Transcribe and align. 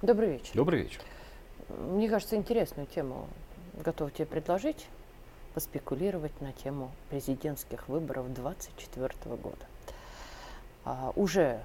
Добрый 0.00 0.30
вечер. 0.30 0.50
Добрый 0.54 0.82
вечер. 0.82 1.00
Мне 1.68 2.08
кажется, 2.08 2.36
интересную 2.36 2.86
тему 2.86 3.26
готов 3.82 4.12
тебе 4.12 4.26
предложить, 4.26 4.86
поспекулировать 5.54 6.40
на 6.40 6.52
тему 6.52 6.92
президентских 7.10 7.88
выборов 7.88 8.32
2024 8.32 9.34
года. 9.34 9.66
А, 10.84 11.12
уже 11.16 11.60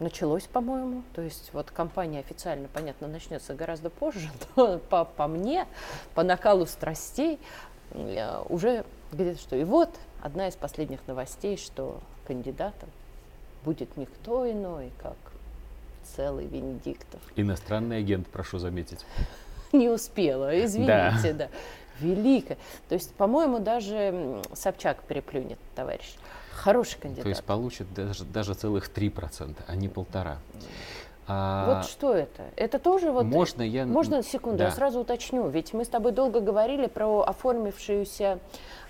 началось, 0.00 0.42
по-моему, 0.42 1.02
то 1.14 1.22
есть 1.22 1.48
вот 1.54 1.70
кампания 1.70 2.18
официально, 2.18 2.68
понятно, 2.68 3.08
начнется 3.08 3.54
гораздо 3.54 3.88
позже, 3.88 4.28
но 4.56 4.78
по, 4.78 5.06
по 5.06 5.26
мне, 5.26 5.66
по 6.14 6.22
накалу 6.22 6.66
страстей, 6.66 7.38
э, 7.92 8.42
уже 8.50 8.84
где-то 9.12 9.40
что. 9.40 9.56
И 9.56 9.64
вот 9.64 9.98
одна 10.20 10.48
из 10.48 10.56
последних 10.56 11.00
новостей, 11.06 11.56
что 11.56 12.00
кандидатом 12.26 12.90
будет 13.64 13.96
никто 13.96 14.50
иной, 14.50 14.92
как 14.98 15.16
целый 16.16 16.46
Венедиктов. 16.46 17.20
Иностранный 17.36 17.98
агент, 17.98 18.26
прошу 18.28 18.58
заметить. 18.58 19.04
Не 19.72 19.88
успела, 19.88 20.64
извините, 20.64 21.32
да. 21.32 21.32
да. 21.32 21.48
Великая. 22.00 22.58
То 22.88 22.94
есть, 22.94 23.14
по-моему, 23.14 23.58
даже 23.58 24.42
Собчак 24.52 25.02
переплюнет, 25.02 25.58
товарищ. 25.74 26.16
Хороший 26.52 26.98
кандидат. 26.98 27.24
То 27.24 27.28
есть 27.28 27.44
получит 27.44 27.92
даже, 27.94 28.24
даже 28.24 28.54
целых 28.54 28.90
3%, 28.90 29.56
а 29.66 29.76
не 29.76 29.88
полтора. 29.88 30.38
А, 31.28 31.78
вот 31.78 31.90
что 31.90 32.14
это? 32.14 32.44
Это 32.54 32.78
тоже 32.78 33.10
вот... 33.10 33.24
Можно 33.24 33.62
я... 33.62 33.84
Можно 33.84 34.22
секунду, 34.22 34.58
да. 34.58 34.64
я 34.66 34.70
сразу 34.70 35.00
уточню. 35.00 35.48
Ведь 35.48 35.72
мы 35.72 35.84
с 35.84 35.88
тобой 35.88 36.12
долго 36.12 36.40
говорили 36.40 36.86
про 36.86 37.22
оформившуюся 37.22 38.38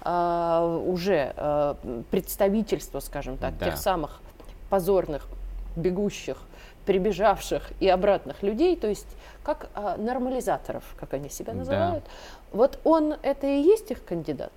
а, 0.02 0.82
уже 0.86 1.32
а, 1.36 1.76
представительство, 2.10 3.00
скажем 3.00 3.38
так, 3.38 3.56
да. 3.58 3.66
тех 3.66 3.78
самых 3.78 4.20
позорных 4.68 5.28
бегущих 5.76 6.38
прибежавших 6.86 7.72
и 7.80 7.88
обратных 7.88 8.42
людей, 8.42 8.76
то 8.76 8.86
есть 8.86 9.08
как 9.42 9.68
а, 9.74 9.96
нормализаторов, 9.96 10.84
как 10.98 11.12
они 11.14 11.28
себя 11.28 11.52
называют. 11.52 12.04
Да. 12.04 12.10
Вот 12.52 12.78
он 12.84 13.14
это 13.22 13.46
и 13.46 13.60
есть 13.60 13.90
их 13.90 14.04
кандидат? 14.04 14.52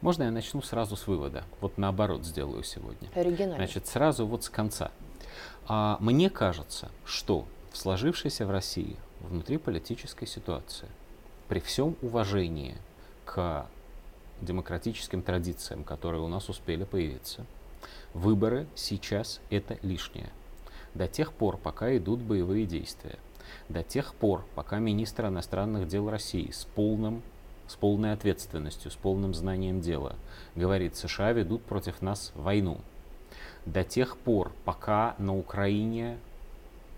Можно 0.00 0.24
я 0.24 0.30
начну 0.30 0.62
сразу 0.62 0.96
с 0.96 1.06
вывода? 1.06 1.44
Вот 1.60 1.78
наоборот 1.78 2.24
сделаю 2.24 2.64
сегодня. 2.64 3.08
Оригинально. 3.14 3.56
Значит, 3.56 3.86
сразу 3.86 4.26
вот 4.26 4.44
с 4.44 4.48
конца. 4.48 4.90
А, 5.68 5.96
мне 6.00 6.30
кажется, 6.30 6.88
что 7.04 7.46
в 7.72 7.76
сложившейся 7.76 8.46
в 8.46 8.50
России 8.50 8.96
внутриполитической 9.20 10.26
ситуации, 10.26 10.88
при 11.48 11.60
всем 11.60 11.96
уважении 12.02 12.76
к 13.24 13.66
демократическим 14.40 15.22
традициям, 15.22 15.84
которые 15.84 16.22
у 16.22 16.28
нас 16.28 16.48
успели 16.48 16.84
появиться, 16.84 17.44
выборы 18.14 18.66
сейчас 18.74 19.40
это 19.50 19.78
лишнее 19.82 20.30
до 20.94 21.08
тех 21.08 21.32
пор, 21.32 21.56
пока 21.56 21.96
идут 21.96 22.20
боевые 22.20 22.66
действия, 22.66 23.18
до 23.68 23.82
тех 23.82 24.14
пор, 24.14 24.44
пока 24.54 24.78
министр 24.78 25.26
иностранных 25.26 25.88
дел 25.88 26.10
России 26.10 26.50
с 26.50 26.64
полным 26.64 27.22
с 27.68 27.74
полной 27.76 28.12
ответственностью, 28.12 28.90
с 28.90 28.94
полным 28.94 29.32
знанием 29.32 29.80
дела. 29.80 30.16
Говорит, 30.54 30.96
США 30.96 31.32
ведут 31.32 31.62
против 31.62 32.02
нас 32.02 32.32
войну. 32.34 32.78
До 33.64 33.82
тех 33.82 34.18
пор, 34.18 34.52
пока 34.64 35.14
на 35.18 35.34
Украине 35.34 36.18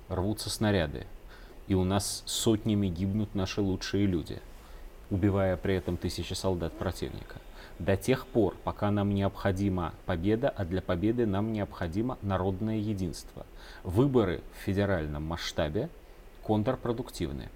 рвутся 0.09 0.51
снаряды, 0.51 1.07
и 1.69 1.75
у 1.75 1.85
нас 1.85 2.25
сотнями 2.27 2.89
гибнут 2.89 3.35
наши 3.35 3.61
лучшие 3.61 4.07
люди, 4.07 4.41
убивая 5.11 5.57
при 5.57 5.77
этом 5.77 5.97
тысячи 5.97 6.33
солдат 6.33 6.73
противника 6.73 7.37
до 7.85 7.97
тех 7.97 8.27
пор, 8.27 8.57
пока 8.65 8.91
нам 8.91 9.15
необходима 9.15 9.93
победа, 10.07 10.49
а 10.49 10.65
для 10.65 10.81
победы 10.81 11.27
нам 11.27 11.53
необходимо 11.53 12.19
народное 12.23 12.79
единство. 12.79 13.47
Выборы 13.83 14.41
в 14.55 14.65
федеральном 14.65 15.25
масштабе 15.25 15.89
контрпродуктивны, 16.43 17.51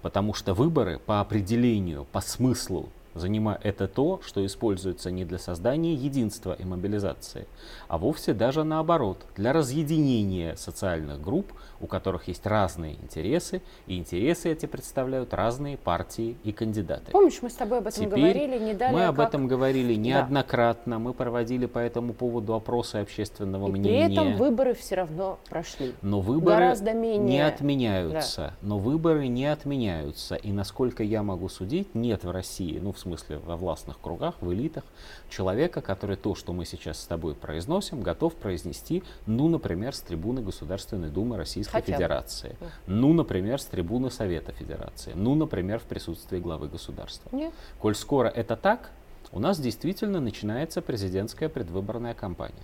потому 0.00 0.34
что 0.34 0.54
выборы 0.54 0.98
по 0.98 1.20
определению, 1.20 2.06
по 2.12 2.20
смыслу 2.20 2.88
занима 3.14 3.58
это 3.62 3.88
то, 3.88 4.20
что 4.24 4.44
используется 4.44 5.10
не 5.10 5.24
для 5.24 5.38
создания 5.38 5.94
единства 5.94 6.52
и 6.58 6.64
мобилизации, 6.64 7.46
а 7.88 7.98
вовсе 7.98 8.34
даже 8.34 8.64
наоборот, 8.64 9.18
для 9.36 9.52
разъединения 9.52 10.56
социальных 10.56 11.20
групп, 11.20 11.52
у 11.80 11.86
которых 11.86 12.28
есть 12.28 12.46
разные 12.46 12.94
интересы, 12.94 13.60
и 13.86 13.98
интересы 13.98 14.52
эти 14.52 14.66
представляют 14.66 15.34
разные 15.34 15.76
партии 15.76 16.36
и 16.44 16.52
кандидаты. 16.52 17.10
Помнишь, 17.10 17.40
мы 17.42 17.50
с 17.50 17.54
тобой 17.54 17.78
об 17.78 17.88
этом 17.88 18.04
Теперь 18.04 18.20
говорили 18.20 18.58
не 18.58 18.74
далее, 18.74 18.96
Мы 18.96 19.04
об 19.04 19.16
как... 19.16 19.28
этом 19.28 19.48
говорили 19.48 19.94
неоднократно, 19.94 20.96
да. 20.96 20.98
мы 20.98 21.12
проводили 21.12 21.66
по 21.66 21.78
этому 21.78 22.14
поводу 22.14 22.54
опросы 22.54 22.96
общественного 22.96 23.68
и 23.68 23.72
мнения. 23.72 24.06
При 24.06 24.14
этом 24.14 24.36
выборы 24.36 24.74
все 24.74 24.94
равно 24.94 25.38
прошли. 25.48 25.94
Но 26.02 26.20
выборы 26.20 26.56
Гораздо 26.56 26.92
менее... 26.92 27.28
не 27.28 27.40
отменяются. 27.40 28.54
Да. 28.60 28.68
Но 28.68 28.78
выборы 28.78 29.26
не 29.26 29.46
отменяются. 29.46 30.36
И 30.36 30.52
насколько 30.52 31.02
я 31.02 31.22
могу 31.22 31.48
судить, 31.48 31.94
нет 31.94 32.24
в 32.24 32.30
России, 32.30 32.78
ну 32.78 32.92
в 32.92 32.98
смысле 33.02 33.38
во 33.38 33.56
властных 33.56 34.00
кругах, 34.00 34.34
в 34.40 34.52
элитах, 34.52 34.84
человека, 35.28 35.80
который 35.80 36.16
то, 36.16 36.34
что 36.34 36.52
мы 36.52 36.64
сейчас 36.64 37.00
с 37.00 37.06
тобой 37.06 37.34
произносим, 37.34 38.00
готов 38.00 38.34
произнести, 38.34 39.02
ну, 39.26 39.48
например, 39.48 39.94
с 39.94 40.00
трибуны 40.00 40.42
Государственной 40.42 41.10
Думы 41.10 41.36
Российской 41.36 41.72
Хотя 41.72 41.92
Федерации, 41.92 42.56
ну, 42.86 43.12
например, 43.12 43.60
с 43.60 43.66
трибуны 43.66 44.10
Совета 44.10 44.52
Федерации, 44.52 45.12
ну, 45.14 45.34
например, 45.34 45.78
в 45.78 45.84
присутствии 45.84 46.38
главы 46.38 46.68
государства. 46.68 47.34
Нет. 47.34 47.52
Коль 47.78 47.94
скоро 47.94 48.28
это 48.28 48.56
так, 48.56 48.90
у 49.32 49.40
нас 49.40 49.58
действительно 49.58 50.20
начинается 50.20 50.82
президентская 50.82 51.48
предвыборная 51.48 52.14
кампания. 52.14 52.54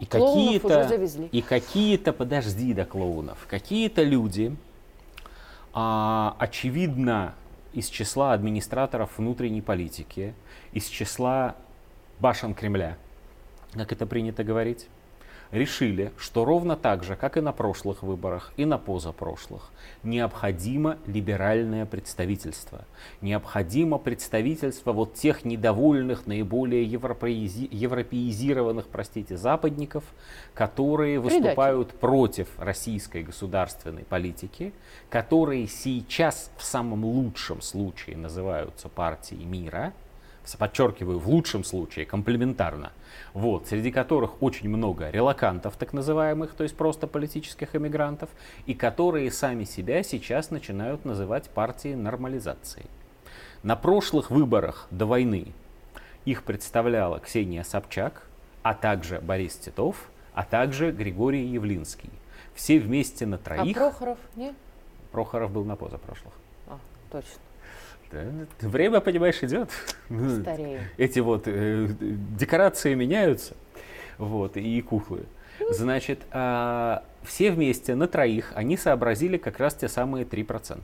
И 0.00 0.06
какие-то, 0.06 0.88
и 1.30 1.40
какие-то, 1.40 2.12
подожди 2.12 2.74
до 2.74 2.84
клоунов, 2.84 3.46
какие-то 3.48 4.02
люди, 4.02 4.56
а, 5.72 6.36
очевидно, 6.38 7.34
из 7.74 7.88
числа 7.88 8.32
администраторов 8.32 9.18
внутренней 9.18 9.60
политики, 9.60 10.34
из 10.72 10.86
числа 10.86 11.56
башен 12.20 12.54
Кремля, 12.54 12.96
как 13.72 13.92
это 13.92 14.06
принято 14.06 14.44
говорить, 14.44 14.88
решили, 15.50 16.12
что 16.18 16.44
ровно 16.44 16.76
так 16.76 17.04
же, 17.04 17.16
как 17.16 17.36
и 17.36 17.40
на 17.40 17.52
прошлых 17.52 18.02
выборах, 18.02 18.52
и 18.56 18.64
на 18.64 18.78
позапрошлых, 18.78 19.70
необходимо 20.02 20.98
либеральное 21.06 21.86
представительство. 21.86 22.84
Необходимо 23.20 23.98
представительство 23.98 24.92
вот 24.92 25.14
тех 25.14 25.44
недовольных, 25.44 26.26
наиболее 26.26 26.84
европеизи- 26.84 27.68
европеизированных, 27.70 28.86
простите, 28.86 29.36
западников, 29.36 30.04
которые 30.54 31.18
выступают 31.20 31.88
Предатель. 31.88 32.00
против 32.00 32.48
российской 32.58 33.22
государственной 33.22 34.04
политики, 34.04 34.72
которые 35.10 35.66
сейчас 35.66 36.50
в 36.56 36.64
самом 36.64 37.04
лучшем 37.04 37.60
случае 37.60 38.16
называются 38.16 38.88
партией 38.88 39.44
мира– 39.44 39.92
подчеркиваю, 40.58 41.18
в 41.18 41.28
лучшем 41.28 41.64
случае, 41.64 42.04
комплементарно, 42.04 42.92
вот, 43.32 43.66
среди 43.66 43.90
которых 43.90 44.42
очень 44.42 44.68
много 44.68 45.10
релакантов, 45.10 45.76
так 45.76 45.92
называемых, 45.92 46.54
то 46.54 46.62
есть 46.62 46.76
просто 46.76 47.06
политических 47.06 47.74
эмигрантов, 47.74 48.28
и 48.66 48.74
которые 48.74 49.30
сами 49.30 49.64
себя 49.64 50.02
сейчас 50.02 50.50
начинают 50.50 51.04
называть 51.04 51.48
партией 51.50 51.96
нормализации. 51.96 52.86
На 53.62 53.76
прошлых 53.76 54.30
выборах 54.30 54.86
до 54.90 55.06
войны 55.06 55.48
их 56.24 56.42
представляла 56.42 57.18
Ксения 57.20 57.62
Собчак, 57.62 58.28
а 58.62 58.74
также 58.74 59.20
Борис 59.20 59.56
Титов, 59.56 60.10
а 60.34 60.44
также 60.44 60.90
Григорий 60.90 61.46
Явлинский. 61.46 62.10
Все 62.54 62.78
вместе 62.78 63.26
на 63.26 63.38
троих. 63.38 63.76
А 63.76 63.80
Прохоров, 63.80 64.18
нет? 64.36 64.54
Прохоров 65.12 65.50
был 65.50 65.64
на 65.64 65.76
позапрошлых. 65.76 66.34
А, 66.66 66.78
точно. 67.10 67.40
Да, 68.14 68.68
время, 68.68 69.00
понимаешь, 69.00 69.42
идет. 69.42 69.70
Ну, 70.08 70.40
Старею. 70.40 70.80
Эти 70.96 71.18
вот 71.18 71.44
э, 71.46 71.88
декорации 72.38 72.94
меняются, 72.94 73.54
вот, 74.18 74.56
и 74.56 74.80
куклы. 74.82 75.24
Значит, 75.70 76.20
э, 76.30 76.98
все 77.24 77.50
вместе 77.50 77.94
на 77.94 78.06
троих 78.06 78.52
они 78.54 78.76
сообразили 78.76 79.36
как 79.36 79.58
раз 79.58 79.74
те 79.74 79.88
самые 79.88 80.24
3%. 80.24 80.80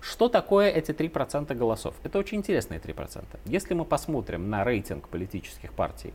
Что 0.00 0.28
такое 0.28 0.68
эти 0.68 0.90
3% 0.90 1.54
голосов? 1.54 1.94
Это 2.02 2.18
очень 2.18 2.38
интересные 2.38 2.80
3%. 2.80 3.24
Если 3.44 3.74
мы 3.74 3.84
посмотрим 3.84 4.50
на 4.50 4.64
рейтинг 4.64 5.08
политических 5.08 5.72
партий, 5.72 6.12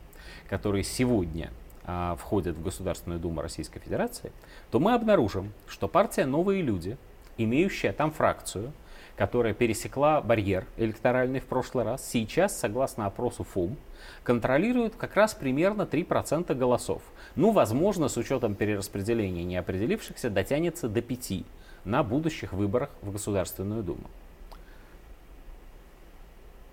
которые 0.50 0.84
сегодня 0.84 1.52
а, 1.86 2.18
входят 2.18 2.58
в 2.58 2.64
Государственную 2.64 3.22
Думу 3.22 3.42
Российской 3.42 3.80
Федерации, 3.80 4.34
то 4.72 4.82
мы 4.82 4.94
обнаружим, 4.94 5.54
что 5.68 5.88
партия 5.88 6.26
«Новые 6.26 6.62
люди», 6.62 6.98
имеющая 7.38 7.94
там 7.94 8.12
фракцию, 8.12 8.74
которая 9.18 9.56
пересекла 9.56 10.22
барьер 10.22 10.68
электоральный 10.78 11.40
в 11.40 11.46
прошлый 11.46 11.84
раз, 11.84 12.08
сейчас, 12.08 12.58
согласно 12.58 13.08
опросу 13.08 13.44
ФУМ, 13.44 13.76
контролирует 14.24 14.96
как 14.96 15.16
раз 15.16 15.34
примерно 15.34 15.82
3% 15.82 16.54
голосов. 16.54 17.02
Ну, 17.36 17.52
возможно, 17.52 18.10
с 18.10 18.18
учетом 18.18 18.54
перераспределения 18.54 19.44
неопределившихся, 19.44 20.30
дотянется 20.30 20.88
до 20.88 21.00
5% 21.00 21.46
на 21.84 22.04
будущих 22.04 22.54
выборах 22.54 22.90
в 23.02 23.12
Государственную 23.12 23.82
Думу. 23.82 24.04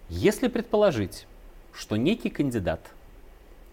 Если 0.08 0.48
предположить, 0.48 1.26
что 1.72 1.96
некий 1.96 2.30
кандидат, 2.30 2.80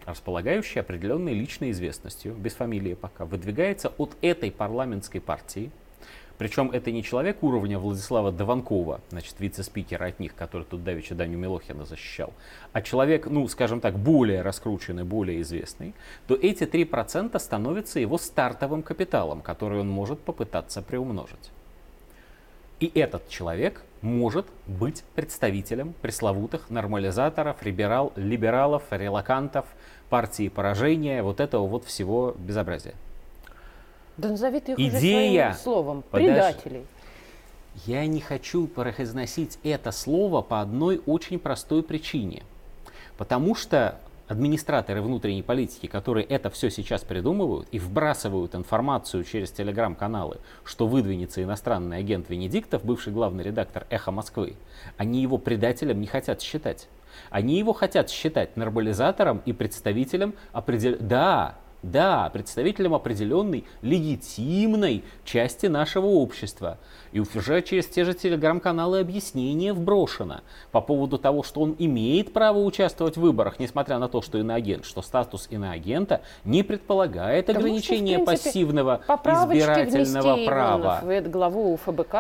располагающий 0.06 0.80
определенной 0.80 1.34
личной 1.34 1.72
известностью, 1.72 2.36
без 2.36 2.54
фамилии 2.54 2.94
пока, 2.94 3.26
выдвигается 3.26 3.90
от 3.98 4.16
этой 4.22 4.50
парламентской 4.50 5.20
партии– 5.20 5.72
Причем 6.42 6.72
это 6.72 6.90
не 6.90 7.04
человек 7.04 7.44
уровня 7.44 7.78
Владислава 7.78 8.32
Дованкова, 8.32 9.02
значит, 9.12 9.36
вице-спикера 9.38 10.06
от 10.06 10.20
них, 10.20 10.34
который 10.34 10.64
тут 10.64 10.84
давеча 10.84 11.14
Даню 11.14 11.38
Милохина 11.38 11.86
защищал, 11.86 12.34
а 12.74 12.82
человек, 12.82 13.28
ну, 13.28 13.48
скажем 13.48 13.80
так, 13.80 14.00
более 14.00 14.42
раскрученный, 14.42 15.04
более 15.04 15.40
известный, 15.42 15.94
то 16.26 16.34
эти 16.34 16.64
3% 16.64 17.38
становятся 17.38 18.00
его 18.00 18.18
стартовым 18.18 18.82
капиталом, 18.82 19.42
который 19.42 19.82
он 19.82 19.90
может 19.90 20.20
попытаться 20.20 20.82
приумножить. 20.82 21.52
И 22.80 22.92
этот 22.96 23.30
человек 23.30 23.84
может 24.02 24.48
быть 24.66 25.04
представителем 25.14 25.94
пресловутых 26.02 26.72
нормализаторов, 26.72 27.64
либерал, 27.64 28.14
либералов, 28.16 28.82
релакантов, 28.90 29.68
партии 30.10 30.50
поражения, 30.50 31.22
вот 31.22 31.40
этого 31.40 31.68
вот 31.68 31.86
всего 31.86 32.36
безобразия. 32.40 32.96
Да 34.18 34.30
назови 34.30 34.60
ты 34.60 34.74
их 34.74 34.80
Идея, 34.80 34.92
уже 34.92 35.00
своим 35.00 35.64
словом, 35.64 36.04
предателей. 36.12 36.86
Я 37.86 38.06
не 38.06 38.20
хочу 38.20 38.68
произносить 38.68 39.58
это 39.64 39.92
слово 39.92 40.42
по 40.42 40.62
одной 40.62 41.02
очень 41.06 41.40
простой 41.40 41.84
причине. 41.84 42.44
Потому 43.18 43.56
что 43.56 44.00
администраторы 44.28 45.02
внутренней 45.02 45.44
политики, 45.44 45.88
которые 45.88 46.26
это 46.26 46.50
все 46.50 46.70
сейчас 46.70 47.04
придумывают 47.04 47.68
и 47.72 47.80
вбрасывают 47.80 48.56
информацию 48.56 49.24
через 49.24 49.52
телеграм-каналы, 49.52 50.38
что 50.64 50.88
выдвинется 50.88 51.44
иностранный 51.44 51.98
агент 51.98 52.30
Венедиктов, 52.30 52.84
бывший 52.84 53.14
главный 53.14 53.44
редактор 53.44 53.86
«Эхо 53.90 54.12
Москвы», 54.12 54.56
они 54.98 55.22
его 55.22 55.38
предателем 55.38 56.00
не 56.00 56.08
хотят 56.08 56.42
считать. 56.42 56.88
Они 57.30 57.60
его 57.60 57.74
хотят 57.74 58.10
считать 58.10 58.56
нормализатором 58.56 59.42
и 59.46 59.52
представителем 59.54 60.34
определенного... 60.54 61.04
Да, 61.04 61.56
да, 61.84 62.30
представителем 62.32 62.94
определенной 62.94 63.66
легитимной 63.82 65.04
части 65.26 65.66
нашего 65.66 66.06
общества. 66.06 66.78
И 67.12 67.20
уже 67.20 67.62
через 67.62 67.88
те 67.88 68.06
же 68.06 68.14
телеграм-каналы 68.14 69.00
объяснение 69.00 69.74
вброшено 69.74 70.42
по 70.72 70.80
поводу 70.80 71.18
того, 71.18 71.44
что 71.44 71.62
он 71.62 71.76
имеет 71.78 72.34
право 72.34 72.60
участвовать 72.60 73.18
в 73.18 73.22
выборах, 73.22 73.60
несмотря 73.60 73.98
на 73.98 74.08
то, 74.08 74.22
что 74.22 74.38
иноагент, 74.38 74.86
что 74.86 75.02
статус 75.02 75.48
иноагента 75.50 76.22
не 76.46 76.64
предполагает 76.64 77.48
да 77.48 77.54
ограничения 77.54 78.18
что, 78.18 78.26
принципе, 78.26 78.50
пассивного 78.50 79.02
избирательного 79.08 80.46
права. 80.46 81.00
В 81.04 81.30
главу 81.30 81.78
ФБК 81.78 82.14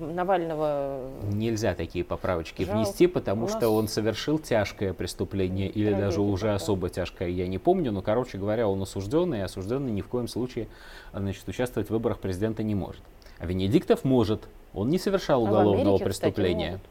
Навального. 0.00 1.00
Нельзя 1.32 1.74
такие 1.74 2.04
поправочки 2.04 2.62
Жалко. 2.62 2.76
внести, 2.76 3.06
потому 3.06 3.42
нас... 3.42 3.56
что 3.56 3.70
он 3.70 3.88
совершил 3.88 4.38
тяжкое 4.38 4.92
преступление 4.92 5.68
или 5.68 5.92
даже 5.92 6.20
уже 6.20 6.54
особо 6.54 6.88
тяжкое, 6.90 7.28
я 7.28 7.46
не 7.46 7.58
помню, 7.58 7.92
но, 7.92 8.02
короче 8.02 8.38
говоря, 8.38 8.68
он 8.68 8.80
осужденный, 8.90 9.38
и 9.38 9.42
осужденный 9.42 9.92
ни 9.92 10.00
в 10.00 10.08
коем 10.08 10.28
случае 10.28 10.68
значит, 11.12 11.46
участвовать 11.48 11.88
в 11.88 11.92
выборах 11.92 12.18
президента 12.18 12.62
не 12.62 12.74
может. 12.74 13.02
А 13.38 13.46
Венедиктов 13.46 14.04
может. 14.04 14.48
Он 14.74 14.88
не 14.88 14.98
совершал 14.98 15.46
а 15.46 15.50
уголовного 15.50 15.96
Америке, 15.96 16.04
преступления. 16.04 16.76
Кстати, 16.76 16.84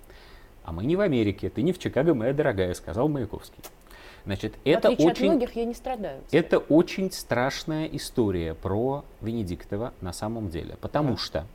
а 0.63 0.71
мы 0.71 0.85
не 0.85 0.95
в 0.95 1.01
Америке, 1.01 1.49
ты 1.49 1.61
не 1.61 1.71
в 1.71 1.79
Чикаго, 1.79 2.13
моя 2.13 2.33
дорогая, 2.33 2.73
сказал 2.73 3.07
Маяковский. 3.07 3.63
Значит, 4.25 4.55
это 4.65 4.89
очень, 4.89 5.09
от 5.09 5.19
многих 5.19 5.55
я 5.55 5.65
не 5.65 5.73
страдаю. 5.73 6.21
Кстати. 6.25 6.35
Это 6.35 6.59
очень 6.59 7.11
страшная 7.11 7.85
история 7.85 8.53
про 8.53 9.03
Венедиктова 9.21 9.93
на 10.01 10.13
самом 10.13 10.49
деле. 10.49 10.77
Потому 10.81 11.11
да. 11.11 11.17
что, 11.17 11.45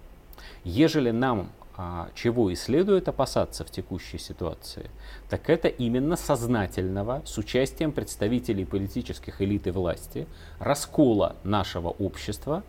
ежели 0.65 1.11
нам 1.11 1.51
а, 1.77 2.09
чего 2.15 2.51
и 2.51 2.55
следует 2.55 3.09
опасаться 3.09 3.65
в 3.65 3.71
текущей 3.71 4.19
ситуации, 4.19 4.91
так 5.29 5.51
это 5.51 5.67
именно 5.69 6.17
сознательного, 6.17 7.23
с 7.25 7.37
участием 7.37 7.91
представителей 7.91 8.65
политических 8.65 9.43
элит 9.43 9.67
и 9.67 9.71
власти, 9.71 10.29
раскола 10.61 11.35
нашего 11.43 11.89
общества 11.89 12.63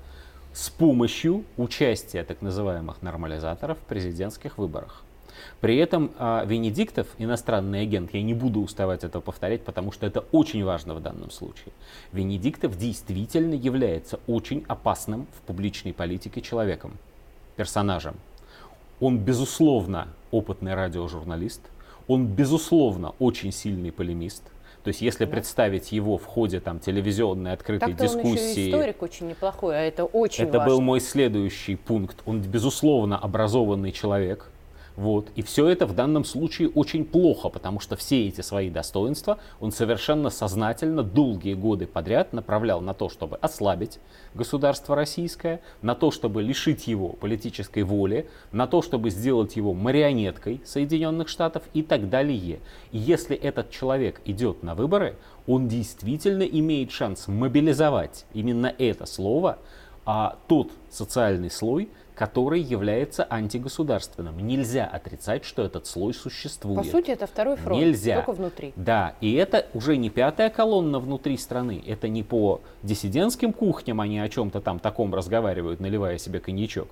с 0.53 0.69
помощью 0.69 1.43
участия 1.57 2.23
так 2.23 2.41
называемых 2.41 3.01
нормализаторов 3.01 3.77
в 3.77 3.81
президентских 3.81 4.57
выборах. 4.57 5.03
При 5.61 5.77
этом 5.77 6.11
а, 6.17 6.43
Венедиктов, 6.45 7.07
иностранный 7.17 7.81
агент, 7.81 8.13
я 8.13 8.23
не 8.23 8.33
буду 8.33 8.61
уставать 8.61 9.03
это 9.03 9.19
повторять, 9.19 9.63
потому 9.63 9.91
что 9.91 10.07
это 10.07 10.21
очень 10.31 10.63
важно 10.63 10.95
в 10.95 11.01
данном 11.01 11.29
случае. 11.29 11.73
Венедиктов 12.11 12.77
действительно 12.77 13.53
является 13.53 14.19
очень 14.27 14.63
опасным 14.67 15.27
в 15.37 15.41
публичной 15.41 15.93
политике 15.93 16.41
человеком, 16.41 16.97
персонажем, 17.55 18.15
он, 18.99 19.19
безусловно, 19.19 20.07
опытный 20.31 20.73
радиожурналист, 20.73 21.61
он, 22.07 22.27
безусловно, 22.27 23.13
очень 23.19 23.51
сильный 23.51 23.91
полемист. 23.91 24.43
То 24.83 24.89
есть, 24.89 25.01
если 25.01 25.25
да. 25.25 25.31
представить 25.31 25.91
его 25.91 26.19
в 26.19 26.25
ходе 26.25 26.59
там, 26.59 26.79
телевизионной 26.79 27.53
открытой 27.53 27.93
Так-то 27.93 28.03
дискуссии... 28.03 28.29
Он 28.29 28.35
еще 28.35 28.69
историк 28.69 29.01
очень 29.01 29.27
неплохой, 29.27 29.75
а 29.75 29.79
это 29.79 30.05
очень 30.05 30.43
Это 30.43 30.59
важно. 30.59 30.73
был 30.73 30.81
мой 30.81 30.99
следующий 30.99 31.75
пункт. 31.75 32.21
Он, 32.27 32.41
безусловно, 32.41 33.17
образованный 33.17 33.91
человек, 33.91 34.51
вот. 34.95 35.29
И 35.35 35.41
все 35.41 35.67
это 35.67 35.85
в 35.85 35.93
данном 35.93 36.23
случае 36.23 36.69
очень 36.69 37.05
плохо, 37.05 37.49
потому 37.49 37.79
что 37.79 37.95
все 37.95 38.27
эти 38.27 38.41
свои 38.41 38.69
достоинства 38.69 39.39
он 39.59 39.71
совершенно 39.71 40.29
сознательно 40.29 41.03
долгие 41.03 41.53
годы 41.53 41.85
подряд 41.85 42.31
направлял 42.33 42.81
на 42.81 42.93
то, 42.93 43.09
чтобы 43.09 43.37
ослабить 43.37 43.99
государство 44.33 44.95
российское, 44.95 45.61
на 45.81 45.95
то, 45.95 46.11
чтобы 46.11 46.41
лишить 46.43 46.87
его 46.87 47.09
политической 47.09 47.83
воли, 47.83 48.29
на 48.51 48.67
то, 48.67 48.81
чтобы 48.81 49.09
сделать 49.09 49.55
его 49.55 49.73
марионеткой 49.73 50.61
Соединенных 50.65 51.27
Штатов 51.27 51.63
и 51.73 51.81
так 51.81 52.09
далее. 52.09 52.59
И 52.91 52.97
если 52.97 53.35
этот 53.35 53.71
человек 53.71 54.21
идет 54.25 54.63
на 54.63 54.75
выборы, 54.75 55.17
он 55.45 55.67
действительно 55.67 56.43
имеет 56.43 56.91
шанс 56.91 57.27
мобилизовать 57.27 58.25
именно 58.33 58.73
это 58.77 59.05
слово, 59.05 59.59
а 60.05 60.37
тот 60.47 60.71
социальный 60.89 61.51
слой, 61.51 61.89
который 62.15 62.61
является 62.61 63.27
антигосударственным. 63.29 64.39
Нельзя 64.39 64.85
отрицать, 64.85 65.43
что 65.43 65.63
этот 65.63 65.85
слой 65.85 66.13
существует. 66.13 66.77
По 66.77 66.83
сути, 66.83 67.11
это 67.11 67.27
второй 67.27 67.57
фронт, 67.57 67.81
Нельзя. 67.81 68.15
только 68.15 68.31
внутри. 68.31 68.73
Да, 68.75 69.15
и 69.21 69.33
это 69.33 69.67
уже 69.73 69.97
не 69.97 70.09
пятая 70.09 70.49
колонна 70.49 70.99
внутри 70.99 71.37
страны, 71.37 71.83
это 71.85 72.07
не 72.07 72.23
по 72.23 72.61
диссидентским 72.83 73.51
кухням 73.51 73.99
они 74.01 74.19
о 74.19 74.29
чем-то 74.29 74.61
там 74.61 74.79
таком 74.79 75.13
разговаривают, 75.13 75.79
наливая 75.79 76.17
себе 76.17 76.39
коньячок. 76.39 76.87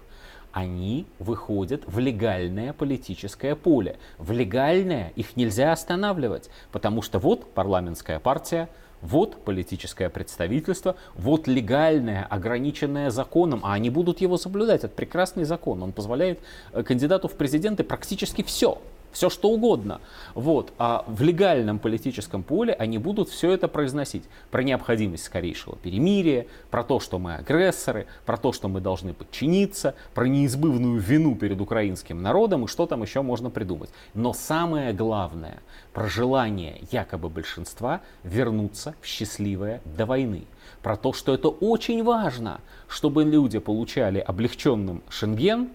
Они 0.51 1.07
выходят 1.17 1.81
в 1.87 1.97
легальное 1.97 2.73
политическое 2.73 3.55
поле. 3.55 3.97
В 4.19 4.31
легальное 4.31 5.11
их 5.15 5.35
нельзя 5.35 5.71
останавливать, 5.71 6.49
потому 6.71 7.01
что 7.01 7.17
вот 7.17 7.51
парламентская 7.53 8.19
партия, 8.19 8.69
вот 9.03 9.43
политическое 9.43 10.09
представительство, 10.09 10.95
вот 11.15 11.47
легальное, 11.47 12.25
ограниченное 12.25 13.11
законом, 13.11 13.59
а 13.63 13.73
они 13.73 13.89
будут 13.89 14.21
его 14.21 14.37
соблюдать. 14.37 14.83
Это 14.83 14.95
прекрасный 14.95 15.43
закон. 15.43 15.83
Он 15.83 15.91
позволяет 15.91 16.39
э, 16.71 16.83
кандидату 16.83 17.27
в 17.27 17.33
президенты 17.33 17.83
практически 17.83 18.41
все 18.41 18.81
все 19.13 19.29
что 19.29 19.49
угодно. 19.49 20.01
Вот. 20.33 20.73
А 20.77 21.05
в 21.07 21.21
легальном 21.21 21.79
политическом 21.79 22.43
поле 22.43 22.73
они 22.73 22.97
будут 22.97 23.29
все 23.29 23.51
это 23.51 23.67
произносить. 23.67 24.23
Про 24.51 24.63
необходимость 24.63 25.23
скорейшего 25.23 25.77
перемирия, 25.77 26.47
про 26.69 26.83
то, 26.83 26.99
что 26.99 27.19
мы 27.19 27.35
агрессоры, 27.35 28.07
про 28.25 28.37
то, 28.37 28.51
что 28.51 28.67
мы 28.67 28.81
должны 28.81 29.13
подчиниться, 29.13 29.95
про 30.13 30.27
неизбывную 30.27 30.99
вину 30.99 31.35
перед 31.35 31.61
украинским 31.61 32.21
народом 32.21 32.65
и 32.65 32.67
что 32.67 32.85
там 32.85 33.03
еще 33.03 33.21
можно 33.21 33.49
придумать. 33.49 33.91
Но 34.13 34.33
самое 34.33 34.91
главное, 34.93 35.59
про 35.93 36.09
желание 36.09 36.81
якобы 36.91 37.29
большинства 37.29 38.01
вернуться 38.23 38.95
в 39.01 39.05
счастливое 39.05 39.81
до 39.85 40.05
войны. 40.05 40.45
Про 40.81 40.97
то, 40.97 41.13
что 41.13 41.33
это 41.33 41.47
очень 41.49 42.03
важно, 42.03 42.59
чтобы 42.87 43.23
люди 43.23 43.59
получали 43.59 44.19
облегченным 44.19 45.03
Шенген, 45.09 45.69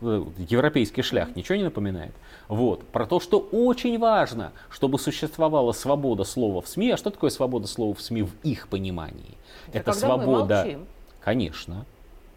европейский 0.00 1.02
шлях, 1.02 1.34
ничего 1.36 1.56
не 1.56 1.64
напоминает? 1.64 2.12
Вот. 2.48 2.86
Про 2.88 3.06
то, 3.06 3.20
что 3.20 3.38
очень 3.38 3.98
важно, 3.98 4.52
чтобы 4.70 4.98
существовала 4.98 5.72
свобода 5.72 6.24
слова 6.24 6.60
в 6.60 6.68
СМИ. 6.68 6.90
А 6.92 6.96
что 6.96 7.10
такое 7.10 7.30
свобода 7.30 7.66
слова 7.66 7.94
в 7.94 8.00
СМИ 8.00 8.22
в 8.22 8.32
их 8.42 8.68
понимании? 8.68 9.36
Это, 9.68 9.90
Это 9.90 9.92
свобода... 9.92 10.66
Конечно 11.20 11.86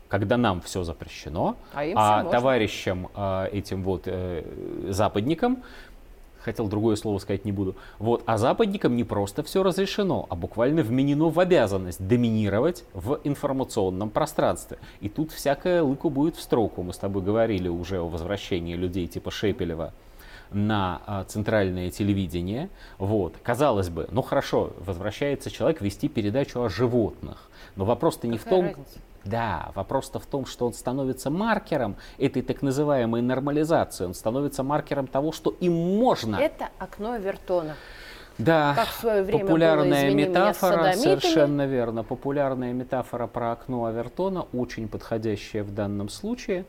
когда 0.10 0.38
нам 0.38 0.60
все 0.62 0.84
запрещено, 0.84 1.56
а, 1.74 2.22
а 2.22 2.24
товарищам 2.24 3.10
э, 3.16 3.50
этим 3.52 3.84
вот 3.84 4.04
э, 4.06 4.44
западникам 4.90 5.64
хотел 6.42 6.68
другое 6.68 6.96
слово 6.96 7.20
сказать 7.20 7.46
не 7.46 7.52
буду. 7.52 7.76
Вот, 7.98 8.24
а 8.26 8.38
западникам 8.38 8.96
не 8.96 9.04
просто 9.04 9.44
все 9.44 9.64
разрешено, 9.64 10.26
а 10.30 10.36
буквально 10.36 10.84
вменено 10.84 11.30
в 11.30 11.40
обязанность 11.40 12.06
доминировать 12.06 12.84
в 12.94 13.20
информационном 13.24 14.10
пространстве. 14.10 14.78
И 15.02 15.10
тут 15.10 15.32
всякое 15.32 15.84
лыку 15.84 16.10
будет 16.10 16.36
в 16.36 16.42
строку. 16.42 16.84
Мы 16.84 16.94
с 16.94 16.98
тобой 16.98 17.22
говорили 17.22 17.68
уже 17.68 18.00
о 18.00 18.08
возвращении 18.08 18.76
людей 18.76 19.08
типа 19.08 19.32
Шепелева 19.32 19.94
на 20.52 21.02
а, 21.06 21.24
центральное 21.26 21.92
телевидение. 21.92 22.70
Вот. 22.98 23.36
Казалось 23.44 23.90
бы, 23.90 24.08
ну 24.12 24.22
хорошо, 24.22 24.74
возвращается 24.80 25.52
человек 25.52 25.82
вести 25.82 26.08
передачу 26.08 26.62
о 26.62 26.70
животных. 26.70 27.50
Но 27.76 27.86
вопрос-то 27.86 28.28
не 28.28 28.38
в 28.38 28.44
том, 28.44 28.66
разница? 28.66 29.00
Да, 29.26 29.72
вопрос-то 29.76 30.20
в 30.20 30.26
том, 30.26 30.46
что 30.46 30.66
он 30.66 30.74
становится 30.74 31.30
маркером 31.30 31.98
этой 32.18 32.42
так 32.42 32.62
называемой 32.62 33.22
нормализации, 33.22 34.06
он 34.06 34.14
становится 34.14 34.64
маркером 34.64 35.08
того, 35.08 35.32
что 35.32 35.52
им 35.60 35.74
можно. 35.74 36.38
Это 36.38 36.70
окно 36.80 37.18
Вертона. 37.18 37.76
Да, 38.38 38.74
как 38.74 38.88
в 38.88 39.00
свое 39.02 39.22
время 39.22 39.46
популярная 39.46 40.08
было, 40.08 40.16
метафора, 40.16 40.94
совершенно 40.94 41.68
верно. 41.68 42.04
Популярная 42.04 42.72
метафора 42.72 43.28
про 43.28 43.52
окно 43.52 43.86
Авертона, 43.86 44.46
очень 44.54 44.88
подходящая 44.88 45.64
в 45.64 45.74
данном 45.74 46.08
случае. 46.08 46.66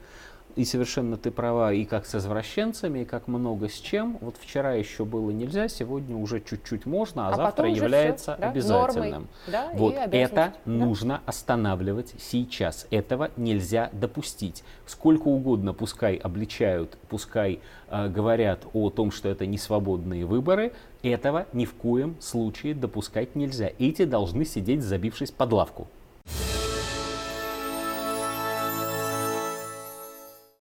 И 0.57 0.65
совершенно 0.65 1.17
ты 1.17 1.31
права, 1.31 1.73
и 1.73 1.85
как 1.85 2.07
с 2.07 2.15
извращенцами, 2.15 3.01
и 3.01 3.05
как 3.05 3.29
много 3.29 3.69
с 3.69 3.75
чем. 3.75 4.19
Вот 4.21 4.37
вчера 4.39 4.73
еще 4.75 5.05
было 5.05 5.31
нельзя, 5.31 5.69
сегодня 5.69 6.17
уже 6.17 6.41
чуть-чуть 6.41 6.87
можно, 6.87 7.29
а, 7.29 7.33
а 7.33 7.37
завтра 7.37 7.69
является 7.69 8.33
все, 8.33 8.41
да? 8.41 8.51
обязательным. 8.51 9.29
Да, 9.47 9.71
вот 9.75 9.95
это 9.95 10.35
да. 10.35 10.55
нужно 10.65 11.23
останавливать 11.27 12.15
сейчас. 12.19 12.87
Этого 12.91 13.31
нельзя 13.37 13.91
допустить. 13.93 14.65
Сколько 14.87 15.29
угодно 15.29 15.73
пускай 15.73 16.17
обличают, 16.17 16.99
пускай 17.09 17.61
э, 17.89 18.09
говорят 18.09 18.67
о 18.73 18.91
том, 18.91 19.11
что 19.11 19.29
это 19.29 19.47
не 19.47 19.59
свободные 19.59 20.25
выборы, 20.25 20.73
этого 21.03 21.47
ни 21.53 21.65
в 21.65 21.75
коем 21.75 22.17
случае 22.21 22.75
допускать 22.75 23.35
нельзя. 23.35 23.71
Эти 23.79 24.05
должны 24.05 24.45
сидеть, 24.45 24.83
забившись 24.83 25.31
под 25.31 25.53
лавку. 25.53 25.89